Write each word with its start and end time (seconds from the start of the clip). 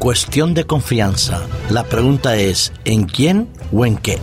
Cuestión 0.00 0.54
de 0.54 0.64
confianza. 0.64 1.46
La 1.68 1.84
pregunta 1.84 2.34
es, 2.34 2.72
¿en 2.86 3.04
quién 3.04 3.48
o 3.70 3.84
en 3.84 3.98
qué? 3.98 4.18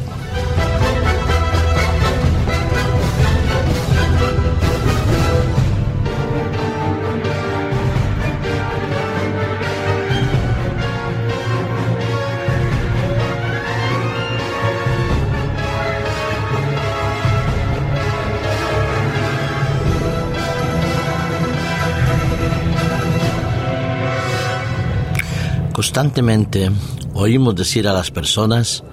Constantemente 25.97 26.69
oímos 27.15 27.55
decir 27.55 27.87
a 27.87 27.91
las 27.91 28.11
personas 28.11 28.83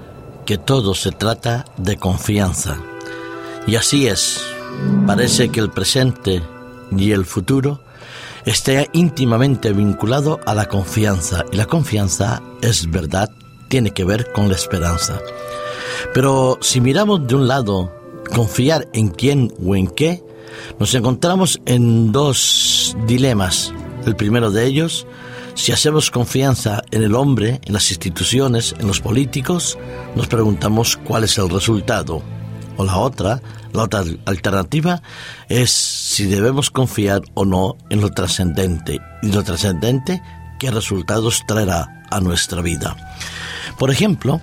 que 0.47 0.57
todo 0.57 0.95
se 0.95 1.12
trata 1.12 1.67
de 1.77 1.99
confianza. 1.99 2.79
Y 3.67 3.77
así 3.77 4.07
es. 4.07 4.41
Parece 5.07 5.51
que 5.51 5.61
el 5.61 5.69
presente 5.69 6.43
y 6.97 7.12
el 7.12 7.27
futuro 7.27 7.83
esté 8.47 8.89
íntimamente 8.95 9.75
vinculado 9.75 10.41
a 10.47 10.55
la 10.55 10.65
confianza. 10.65 11.45
Y 11.53 11.57
la 11.57 11.67
confianza, 11.67 12.41
es 12.62 12.91
verdad, 12.91 13.29
tiene 13.69 13.91
que 13.91 14.05
ver 14.05 14.33
con 14.33 14.48
la 14.48 14.55
esperanza. 14.55 15.21
Pero 16.15 16.57
si 16.62 16.81
miramos 16.81 17.27
de 17.27 17.34
un 17.34 17.47
lado 17.47 17.93
confiar 18.34 18.89
en 18.95 19.09
quién 19.09 19.53
o 19.62 19.77
en 19.77 19.89
qué, 19.89 20.25
nos 20.78 20.95
encontramos 20.95 21.61
en 21.67 22.12
dos 22.12 22.97
dilemas. 23.06 23.75
El 24.06 24.17
primero 24.17 24.50
de 24.50 24.65
ellos 24.65 25.06
si 25.55 25.72
hacemos 25.72 26.10
confianza 26.10 26.83
en 26.91 27.02
el 27.02 27.14
hombre, 27.14 27.60
en 27.64 27.72
las 27.72 27.91
instituciones, 27.91 28.74
en 28.78 28.88
los 28.88 29.00
políticos, 29.00 29.78
nos 30.16 30.27
preguntamos 30.27 30.97
cuál 30.97 31.24
es 31.24 31.38
el 31.38 31.48
resultado. 31.48 32.22
O 32.77 32.84
la 32.84 32.97
otra, 32.97 33.41
la 33.72 33.84
otra 33.84 34.02
alternativa 34.25 35.00
es 35.48 35.70
si 35.70 36.27
debemos 36.27 36.70
confiar 36.70 37.22
o 37.34 37.44
no 37.44 37.77
en 37.88 38.00
lo 38.00 38.10
trascendente. 38.10 39.00
Y 39.22 39.30
lo 39.30 39.44
trascendente, 39.44 40.20
qué 40.58 40.72
resultados 40.72 41.44
traerá 41.47 42.05
a 42.10 42.20
nuestra 42.20 42.60
vida. 42.60 42.97
Por 43.78 43.92
ejemplo, 43.92 44.41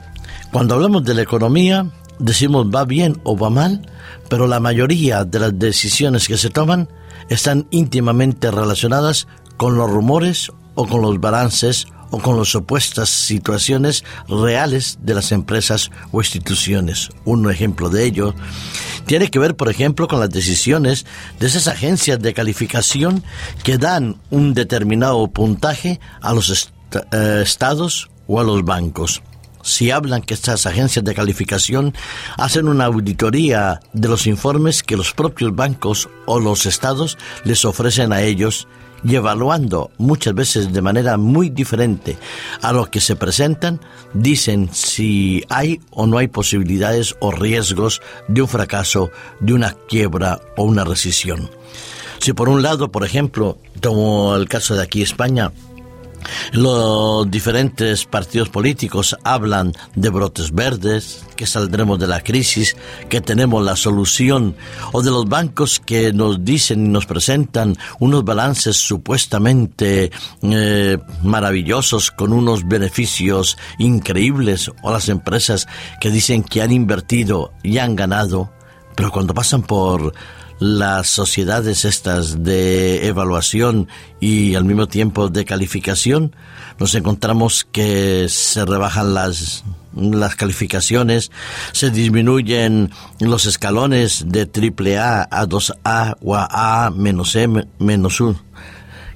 cuando 0.51 0.75
hablamos 0.75 1.03
de 1.03 1.13
la 1.13 1.23
economía, 1.23 1.87
decimos 2.19 2.67
va 2.67 2.85
bien 2.85 3.19
o 3.23 3.37
va 3.37 3.49
mal, 3.49 3.85
pero 4.29 4.47
la 4.47 4.61
mayoría 4.61 5.25
de 5.25 5.39
las 5.39 5.59
decisiones 5.59 6.27
que 6.29 6.37
se 6.37 6.49
toman 6.49 6.87
están 7.29 7.67
íntimamente 7.69 8.49
relacionadas 8.49 9.27
con 9.57 9.75
los 9.75 9.89
rumores 9.89 10.51
o 10.75 10.88
con 10.88 11.02
los 11.02 11.19
balances 11.19 11.88
o 12.11 12.19
con 12.19 12.38
las 12.38 12.50
supuestas 12.50 13.09
situaciones 13.09 14.03
reales 14.27 15.00
de 15.02 15.16
las 15.16 15.31
empresas 15.31 15.89
o 16.11 16.22
instituciones. 16.22 17.09
Un 17.25 17.50
ejemplo 17.50 17.89
de 17.89 18.05
ello 18.05 18.36
tiene 19.05 19.30
que 19.30 19.39
ver, 19.39 19.55
por 19.55 19.69
ejemplo, 19.69 20.08
con 20.08 20.19
las 20.19 20.30
decisiones 20.30 21.05
de 21.39 21.47
esas 21.47 21.67
agencias 21.67 22.19
de 22.19 22.33
calificación 22.33 23.23
que 23.63 23.78
dan 23.78 24.17
un 24.30 24.53
determinado 24.53 25.28
puntaje 25.30 26.00
a 26.22 26.33
los 26.33 26.72
eh, 27.11 27.41
estados 27.44 28.09
o 28.28 28.39
a 28.39 28.44
los 28.44 28.63
bancos. 28.63 29.22
Si 29.63 29.91
hablan 29.91 30.21
que 30.21 30.33
estas 30.33 30.65
agencias 30.65 31.05
de 31.05 31.13
calificación 31.13 31.93
hacen 32.37 32.67
una 32.67 32.85
auditoría 32.85 33.79
de 33.93 34.07
los 34.07 34.27
informes 34.27 34.83
que 34.83 34.97
los 34.97 35.13
propios 35.13 35.55
bancos 35.55 36.09
o 36.25 36.39
los 36.39 36.65
estados 36.65 37.17
les 37.44 37.66
ofrecen 37.66 38.13
a 38.13 38.21
ellos 38.21 38.67
y 39.03 39.16
evaluando 39.16 39.91
muchas 39.97 40.33
veces 40.33 40.71
de 40.71 40.81
manera 40.81 41.17
muy 41.17 41.50
diferente 41.50 42.17
a 42.61 42.71
lo 42.71 42.85
que 42.85 43.01
se 43.01 43.16
presentan, 43.16 43.79
dicen 44.13 44.69
si 44.71 45.44
hay 45.50 45.79
o 45.89 46.05
no 46.05 46.17
hay 46.17 46.27
posibilidades 46.27 47.16
o 47.19 47.31
riesgos 47.31 48.01
de 48.27 48.41
un 48.41 48.47
fracaso, 48.47 49.11
de 49.39 49.53
una 49.53 49.75
quiebra 49.88 50.39
o 50.55 50.63
una 50.63 50.83
rescisión. 50.83 51.50
Si 52.19 52.33
por 52.33 52.50
un 52.50 52.61
lado, 52.61 52.91
por 52.91 53.03
ejemplo, 53.03 53.57
como 53.81 54.35
el 54.35 54.47
caso 54.47 54.75
de 54.75 54.83
aquí 54.83 55.01
España, 55.01 55.51
los 56.51 57.29
diferentes 57.29 58.05
partidos 58.05 58.49
políticos 58.49 59.15
hablan 59.23 59.73
de 59.95 60.09
brotes 60.09 60.51
verdes, 60.51 61.25
que 61.35 61.45
saldremos 61.45 61.99
de 61.99 62.07
la 62.07 62.21
crisis, 62.21 62.75
que 63.09 63.21
tenemos 63.21 63.63
la 63.63 63.75
solución, 63.75 64.55
o 64.91 65.01
de 65.01 65.11
los 65.11 65.27
bancos 65.27 65.79
que 65.79 66.13
nos 66.13 66.43
dicen 66.43 66.85
y 66.85 66.89
nos 66.89 67.05
presentan 67.05 67.77
unos 67.99 68.23
balances 68.23 68.77
supuestamente 68.77 70.11
eh, 70.41 70.97
maravillosos 71.23 72.11
con 72.11 72.33
unos 72.33 72.67
beneficios 72.67 73.57
increíbles, 73.77 74.71
o 74.83 74.91
las 74.91 75.09
empresas 75.09 75.67
que 75.99 76.11
dicen 76.11 76.43
que 76.43 76.61
han 76.61 76.71
invertido 76.71 77.53
y 77.63 77.77
han 77.77 77.95
ganado, 77.95 78.51
pero 78.95 79.11
cuando 79.11 79.33
pasan 79.33 79.63
por 79.63 80.13
las 80.61 81.07
sociedades 81.07 81.85
estas 81.85 82.44
de 82.44 83.07
evaluación 83.07 83.88
y 84.19 84.53
al 84.53 84.63
mismo 84.63 84.85
tiempo 84.88 85.27
de 85.27 85.44
calificación, 85.44 86.35
nos 86.79 86.94
encontramos 86.94 87.66
que 87.72 88.27
se 88.29 88.63
rebajan 88.63 89.16
las, 89.16 89.63
las 89.95 90.35
calificaciones, 90.35 91.31
se 91.71 91.89
disminuyen 91.89 92.91
los 93.19 93.47
escalones 93.47 94.25
de 94.27 94.45
triple 94.45 95.00
A 95.00 95.27
a 95.31 95.47
2A 95.47 96.17
o 96.21 96.35
a 96.35 96.85
A 96.85 96.91
menos 96.91 97.35
E 97.35 97.47
menos 97.79 98.21
U, 98.21 98.38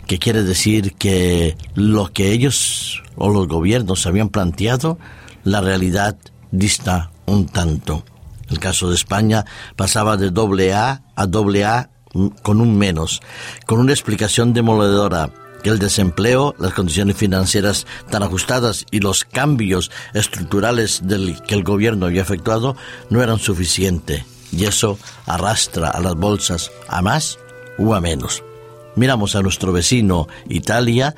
que 0.08 0.18
quiere 0.18 0.42
decir 0.42 0.96
que 0.96 1.56
lo 1.76 2.12
que 2.12 2.32
ellos 2.32 3.04
o 3.18 3.30
los 3.30 3.48
gobiernos 3.48 4.08
habían 4.08 4.30
planteado, 4.30 4.98
la 5.44 5.62
realidad 5.62 6.18
dista 6.50 7.12
un 7.28 7.46
tanto. 7.46 8.04
El 8.50 8.60
caso 8.60 8.90
de 8.90 8.96
España 8.96 9.46
pasaba 9.76 10.18
de 10.18 10.32
doble 10.32 10.74
A 10.74 11.04
a 11.16 11.26
doble 11.28 11.66
A 11.66 11.90
con 12.44 12.62
un 12.62 12.78
menos, 12.78 13.22
con 13.66 13.80
una 13.80 13.92
explicación 13.92 14.54
demoledora 14.54 15.32
que 15.64 15.70
el 15.70 15.80
desempleo, 15.80 16.56
las 16.60 16.74
condiciones 16.74 17.18
financieras 17.18 17.88
tan 18.10 18.24
ajustadas 18.24 18.86
y 18.92 19.00
los 19.00 19.26
cambios 19.26 19.90
estructurales 20.14 21.02
que 21.48 21.56
el 21.56 21.64
gobierno 21.64 22.06
había 22.06 22.22
efectuado 22.22 22.76
no 23.10 23.24
eran 23.24 23.40
suficientes 23.40 24.24
y 24.52 24.66
eso 24.66 25.00
arrastra 25.26 25.90
a 25.90 26.00
las 26.00 26.16
bolsas 26.16 26.72
a 26.88 27.02
más 27.02 27.40
o 27.78 27.96
a 27.96 28.02
menos. 28.02 28.44
Miramos 28.96 29.36
a 29.36 29.42
nuestro 29.42 29.74
vecino 29.74 30.28
Italia 30.48 31.16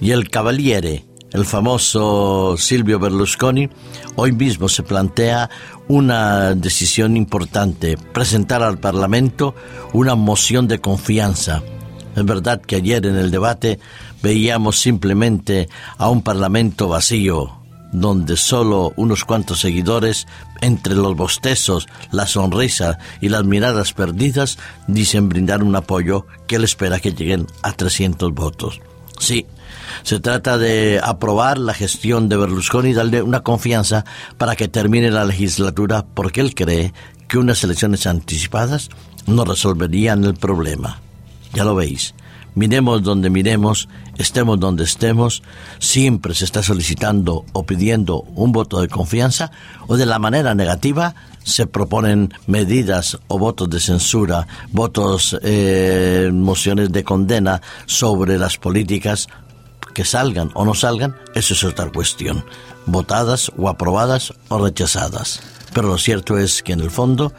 y 0.00 0.10
el 0.10 0.30
Cavaliere, 0.30 1.04
el 1.32 1.44
famoso 1.44 2.56
Silvio 2.58 2.98
Berlusconi, 2.98 3.68
hoy 4.16 4.32
mismo 4.32 4.68
se 4.68 4.82
plantea 4.82 5.50
una 5.88 6.54
decisión 6.54 7.16
importante, 7.16 7.96
presentar 7.96 8.62
al 8.62 8.78
Parlamento 8.78 9.54
una 9.92 10.14
moción 10.14 10.68
de 10.68 10.80
confianza. 10.80 11.62
Es 12.16 12.24
verdad 12.24 12.60
que 12.60 12.76
ayer 12.76 13.06
en 13.06 13.16
el 13.16 13.30
debate 13.30 13.78
veíamos 14.22 14.78
simplemente 14.78 15.68
a 15.98 16.08
un 16.08 16.22
Parlamento 16.22 16.88
vacío, 16.88 17.60
donde 17.92 18.36
solo 18.36 18.92
unos 18.96 19.24
cuantos 19.24 19.60
seguidores, 19.60 20.26
entre 20.60 20.94
los 20.94 21.16
bostezos, 21.16 21.88
la 22.10 22.26
sonrisa 22.26 22.98
y 23.20 23.28
las 23.28 23.44
miradas 23.44 23.92
perdidas, 23.92 24.58
dicen 24.86 25.28
brindar 25.28 25.62
un 25.62 25.76
apoyo 25.76 26.26
que 26.46 26.56
él 26.56 26.64
espera 26.64 27.00
que 27.00 27.12
lleguen 27.12 27.46
a 27.62 27.72
300 27.72 28.32
votos. 28.34 28.80
Sí, 29.18 29.46
se 30.02 30.20
trata 30.20 30.58
de 30.58 31.00
aprobar 31.02 31.58
la 31.58 31.74
gestión 31.74 32.28
de 32.28 32.36
Berlusconi 32.36 32.90
y 32.90 32.94
darle 32.94 33.22
una 33.22 33.40
confianza 33.40 34.04
para 34.38 34.56
que 34.56 34.68
termine 34.68 35.10
la 35.10 35.24
legislatura 35.24 36.04
porque 36.14 36.40
él 36.40 36.54
cree 36.54 36.92
que 37.28 37.38
unas 37.38 37.62
elecciones 37.62 38.06
anticipadas 38.06 38.90
no 39.26 39.44
resolverían 39.44 40.24
el 40.24 40.34
problema. 40.34 41.00
Ya 41.54 41.64
lo 41.64 41.74
veis. 41.74 42.14
Miremos 42.54 43.02
donde 43.02 43.30
miremos, 43.30 43.88
estemos 44.18 44.58
donde 44.58 44.82
estemos, 44.82 45.42
siempre 45.78 46.34
se 46.34 46.44
está 46.44 46.62
solicitando 46.62 47.44
o 47.52 47.64
pidiendo 47.64 48.22
un 48.34 48.50
voto 48.50 48.80
de 48.80 48.88
confianza 48.88 49.52
o 49.86 49.96
de 49.96 50.06
la 50.06 50.18
manera 50.18 50.54
negativa 50.54 51.14
se 51.44 51.66
proponen 51.66 52.32
medidas 52.46 53.18
o 53.28 53.38
votos 53.38 53.70
de 53.70 53.80
censura, 53.80 54.46
votos, 54.72 55.38
eh, 55.42 56.30
mociones 56.32 56.92
de 56.92 57.04
condena 57.04 57.62
sobre 57.86 58.38
las 58.38 58.56
políticas 58.58 59.28
que 59.92 60.04
salgan 60.04 60.50
o 60.54 60.64
no 60.64 60.74
salgan, 60.74 61.16
eso 61.34 61.54
es 61.54 61.64
otra 61.64 61.90
cuestión, 61.90 62.44
votadas 62.86 63.50
o 63.56 63.68
aprobadas 63.68 64.32
o 64.48 64.58
rechazadas. 64.58 65.40
Pero 65.72 65.88
lo 65.88 65.98
cierto 65.98 66.38
es 66.38 66.62
que 66.62 66.72
en 66.72 66.80
el 66.80 66.90
fondo 66.90 67.32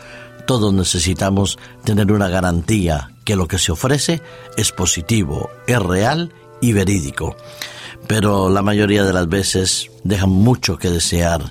todos 0.45 0.74
necesitamos 0.74 1.57
tener 1.83 2.12
una 2.12 2.27
garantía 2.27 3.12
que 3.24 3.36
lo 3.36 3.48
que 3.48 3.59
se 3.59 3.71
ofrece 3.71 4.21
es 4.57 4.71
positivo, 4.71 5.50
es 5.68 5.80
real 5.80 6.33
y 6.62 6.74
verídico. 6.74 7.36
Pero 8.07 8.50
la 8.50 8.62
mayoría 8.62 9.04
de 9.04 9.13
las 9.13 9.30
veces 9.30 9.89
dejan 10.04 10.30
mucho 10.30 10.77
que 10.77 10.89
desear, 10.89 11.44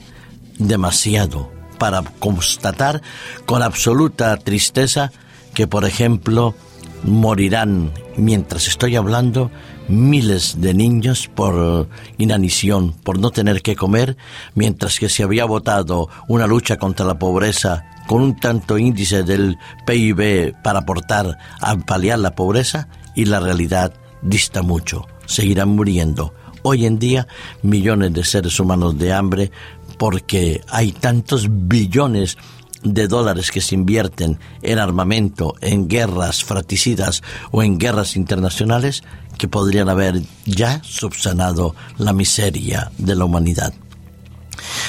demasiado, 0.59 1.51
para 1.79 2.03
constatar 2.19 3.01
con 3.47 3.63
absoluta 3.63 4.37
tristeza 4.37 5.13
que, 5.55 5.67
por 5.67 5.85
ejemplo, 5.85 6.55
morirán 7.03 7.93
mientras 8.17 8.69
estoy 8.69 8.97
hablando 8.97 9.51
miles 9.91 10.61
de 10.61 10.75
niños 10.75 11.29
por 11.35 11.89
inanición, 12.19 12.95
por 13.03 13.19
no 13.19 13.31
tener 13.31 13.63
que 13.63 13.77
comer, 13.77 14.17
mientras 14.55 14.99
que 14.99 15.09
se 15.09 15.23
había 15.23 15.45
votado 15.45 16.09
una 16.29 16.47
lucha 16.47 16.79
contra 16.79 17.07
la 17.07 17.19
pobreza 17.19 17.85
con 18.07 18.23
un 18.23 18.37
tanto 18.37 18.79
índice 18.79 19.23
del 19.23 19.59
PIB 19.87 20.55
para 20.63 20.81
aportar 20.81 21.39
a 21.61 21.77
paliar 21.77 22.19
la 22.19 22.35
pobreza 22.35 22.89
y 23.15 23.27
la 23.27 23.41
realidad 23.41 23.93
dista 24.23 24.63
mucho. 24.63 25.07
Seguirán 25.27 25.69
muriendo. 25.71 26.35
Hoy 26.63 26.87
en 26.87 26.99
día 26.99 27.27
millones 27.63 28.13
de 28.13 28.25
seres 28.25 28.59
humanos 28.59 28.99
de 28.99 29.13
hambre 29.13 29.51
porque 29.97 30.61
hay 30.69 30.93
tantos 30.93 31.47
billones 31.49 32.37
de 32.83 33.09
dólares 33.09 33.51
que 33.51 33.61
se 33.61 33.75
invierten 33.75 34.39
en 34.63 34.79
armamento, 34.79 35.55
en 35.61 35.89
guerras 35.89 36.45
fratricidas 36.45 37.23
o 37.51 37.63
en 37.63 37.79
guerras 37.79 38.17
internacionales 38.17 39.03
que 39.41 39.49
podrían 39.49 39.89
haber 39.89 40.21
ya 40.45 40.83
subsanado 40.85 41.75
la 41.97 42.13
miseria 42.13 42.93
de 42.99 43.17
la 43.17 43.25
humanidad. 43.25 43.73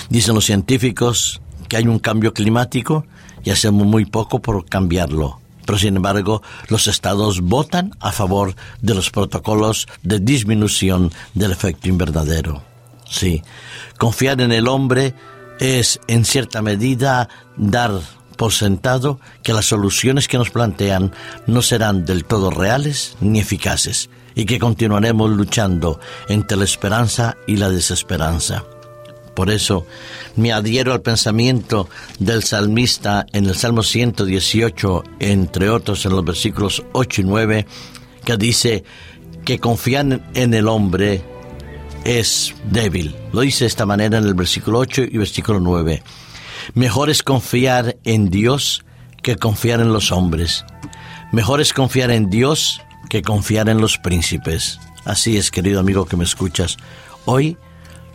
Dicen 0.10 0.36
los 0.36 0.44
científicos 0.44 1.40
que 1.70 1.78
hay 1.78 1.88
un 1.88 2.00
cambio 2.00 2.34
climático 2.34 3.06
y 3.46 3.52
hacemos 3.52 3.88
muy 3.88 4.04
poco 4.04 4.42
por 4.42 4.66
cambiarlo. 4.66 5.40
Pero 5.66 5.78
sin 5.78 5.96
embargo, 5.96 6.44
los 6.68 6.88
estados 6.88 7.40
votan 7.40 7.96
a 8.02 8.12
favor 8.12 8.54
de 8.82 8.94
los 8.94 9.10
protocolos 9.10 9.88
de 10.04 10.20
disminución 10.20 11.14
del 11.34 11.54
efecto 11.54 11.88
invernadero. 11.88 12.62
Sí, 13.10 13.44
confiar 13.98 14.42
en 14.42 14.52
el 14.52 14.68
hombre 14.68 15.14
es, 15.62 16.02
en 16.10 16.26
cierta 16.26 16.62
medida, 16.62 17.30
dar 17.56 18.02
por 18.36 18.52
sentado 18.52 19.22
que 19.44 19.54
las 19.54 19.68
soluciones 19.68 20.28
que 20.28 20.38
nos 20.38 20.50
plantean 20.50 21.14
no 21.48 21.62
serán 21.62 22.04
del 22.04 22.26
todo 22.26 22.52
reales 22.52 23.16
ni 23.22 23.40
eficaces 23.40 24.10
y 24.36 24.46
que 24.46 24.60
continuaremos 24.60 25.30
luchando 25.32 26.00
entre 26.28 26.58
la 26.58 26.64
esperanza 26.64 27.38
y 27.48 27.58
la 27.58 27.70
desesperanza. 27.70 28.64
Por 29.34 29.50
eso 29.50 29.86
me 30.36 30.52
adhiero 30.52 30.94
al 30.94 31.02
pensamiento 31.02 31.90
del 32.20 32.44
salmista 32.44 33.26
en 33.32 33.46
el 33.46 33.56
Salmo 33.56 33.82
118, 33.82 35.04
entre 35.20 35.70
otros 35.70 36.06
en 36.06 36.12
los 36.12 36.26
versículos 36.26 36.84
8 36.92 37.22
y 37.22 37.24
9, 37.24 37.66
que 38.26 38.38
dice 38.38 38.84
que 39.46 39.60
confiar 39.60 40.30
en 40.34 40.54
el 40.54 40.68
hombre 40.68 41.24
es 42.04 42.54
débil. 42.70 43.16
Lo 43.32 43.42
dice 43.42 43.64
de 43.64 43.70
esta 43.70 43.86
manera 43.86 44.18
en 44.18 44.26
el 44.26 44.34
versículo 44.34 44.80
8 44.80 45.04
y 45.04 45.18
versículo 45.18 45.60
9. 45.60 46.04
Mejor 46.74 47.10
es 47.10 47.24
confiar 47.24 47.98
en 48.04 48.30
Dios 48.30 48.84
que 49.22 49.38
confiar 49.38 49.80
en 49.80 49.94
los 49.94 50.12
hombres. 50.12 50.66
Mejor 51.32 51.62
es 51.62 51.74
confiar 51.74 52.12
en 52.12 52.30
Dios 52.30 52.82
que 53.12 53.22
confiar 53.22 53.68
en 53.68 53.82
los 53.82 53.98
príncipes. 53.98 54.80
Así 55.04 55.36
es, 55.36 55.52
querido 55.52 55.82
amigo 55.82 56.06
que 56.06 56.16
me 56.16 56.24
escuchas. 56.24 56.78
Hoy 57.26 57.58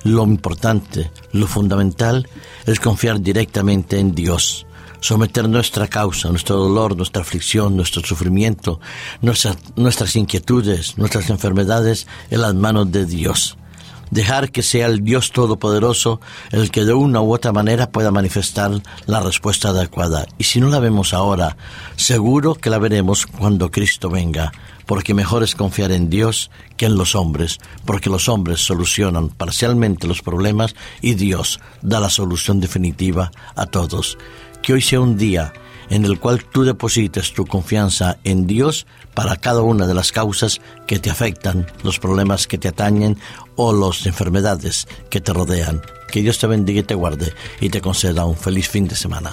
lo 0.04 0.24
importante, 0.24 1.10
lo 1.32 1.46
fundamental 1.46 2.26
es 2.64 2.80
confiar 2.80 3.20
directamente 3.20 3.98
en 3.98 4.14
Dios, 4.14 4.66
someter 5.00 5.50
nuestra 5.50 5.86
causa, 5.86 6.30
nuestro 6.30 6.56
dolor, 6.56 6.96
nuestra 6.96 7.20
aflicción, 7.20 7.76
nuestro 7.76 8.02
sufrimiento, 8.04 8.80
nuestras, 9.20 9.58
nuestras 9.76 10.16
inquietudes, 10.16 10.96
nuestras 10.96 11.28
enfermedades 11.28 12.06
en 12.30 12.40
las 12.40 12.54
manos 12.54 12.90
de 12.90 13.04
Dios 13.04 13.58
dejar 14.10 14.52
que 14.52 14.62
sea 14.62 14.86
el 14.86 15.02
Dios 15.02 15.32
Todopoderoso 15.32 16.20
el 16.52 16.70
que 16.70 16.84
de 16.84 16.94
una 16.94 17.20
u 17.20 17.34
otra 17.34 17.52
manera 17.52 17.90
pueda 17.90 18.12
manifestar 18.12 18.70
la 19.06 19.20
respuesta 19.20 19.70
adecuada. 19.70 20.26
Y 20.38 20.44
si 20.44 20.60
no 20.60 20.68
la 20.68 20.78
vemos 20.78 21.12
ahora, 21.12 21.56
seguro 21.96 22.54
que 22.54 22.70
la 22.70 22.78
veremos 22.78 23.26
cuando 23.26 23.70
Cristo 23.70 24.08
venga, 24.08 24.52
porque 24.86 25.14
mejor 25.14 25.42
es 25.42 25.54
confiar 25.54 25.92
en 25.92 26.08
Dios 26.08 26.50
que 26.76 26.86
en 26.86 26.96
los 26.96 27.14
hombres, 27.14 27.58
porque 27.84 28.10
los 28.10 28.28
hombres 28.28 28.60
solucionan 28.60 29.28
parcialmente 29.28 30.06
los 30.06 30.22
problemas 30.22 30.74
y 31.00 31.14
Dios 31.14 31.60
da 31.82 32.00
la 32.00 32.10
solución 32.10 32.60
definitiva 32.60 33.30
a 33.54 33.66
todos. 33.66 34.18
Que 34.62 34.72
hoy 34.72 34.82
sea 34.82 35.00
un 35.00 35.16
día 35.16 35.52
en 35.90 36.04
el 36.04 36.18
cual 36.18 36.44
tú 36.44 36.64
deposites 36.64 37.32
tu 37.32 37.46
confianza 37.46 38.18
en 38.24 38.46
Dios 38.46 38.86
para 39.14 39.36
cada 39.36 39.62
una 39.62 39.86
de 39.86 39.94
las 39.94 40.12
causas 40.12 40.60
que 40.86 40.98
te 40.98 41.10
afectan, 41.10 41.66
los 41.82 41.98
problemas 41.98 42.46
que 42.46 42.58
te 42.58 42.68
atañen 42.68 43.18
o 43.56 43.72
las 43.72 44.06
enfermedades 44.06 44.88
que 45.10 45.20
te 45.20 45.32
rodean. 45.32 45.82
Que 46.10 46.22
Dios 46.22 46.38
te 46.38 46.46
bendiga 46.46 46.80
y 46.80 46.84
te 46.84 46.94
guarde 46.94 47.32
y 47.60 47.70
te 47.70 47.80
conceda 47.80 48.24
un 48.24 48.36
feliz 48.36 48.68
fin 48.68 48.88
de 48.88 48.96
semana. 48.96 49.32